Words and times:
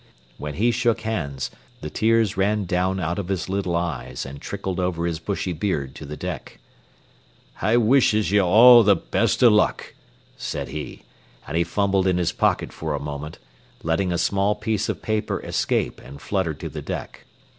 When 0.39 0.55
he 0.55 0.71
shook 0.71 1.01
hands, 1.01 1.51
the 1.81 1.91
tears 1.91 2.35
ran 2.35 2.65
down 2.65 2.99
out 2.99 3.19
of 3.19 3.27
his 3.27 3.47
little 3.49 3.75
eyes 3.75 4.25
and 4.25 4.41
trickled 4.41 4.79
over 4.79 5.05
his 5.05 5.19
bushy 5.19 5.53
beard 5.53 5.93
to 5.93 6.07
the 6.07 6.17
deck. 6.17 6.57
"I 7.61 7.77
wishes 7.77 8.31
ye 8.31 8.41
all 8.41 8.81
the 8.81 8.95
best 8.95 9.43
o' 9.43 9.47
luck," 9.49 9.93
said 10.37 10.69
he, 10.69 11.03
and 11.45 11.55
he 11.55 11.63
fumbled 11.63 12.07
in 12.07 12.17
his 12.17 12.31
pocket 12.31 12.73
for 12.73 12.95
a 12.95 12.99
moment, 12.99 13.37
letting 13.83 14.11
a 14.11 14.17
small 14.17 14.55
piece 14.55 14.89
of 14.89 15.03
paper 15.03 15.39
escape 15.43 16.01
and 16.03 16.19
flutter 16.19 16.55
to 16.55 16.67
the 16.67 16.81
deck. 16.81 17.27